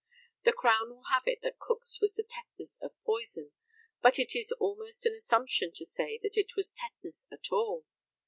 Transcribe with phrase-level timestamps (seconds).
[0.45, 3.51] The Crown will have it that Cook's was the tetanus of poison,
[4.01, 7.85] but it is almost an assumption to say that it was tetanus at all.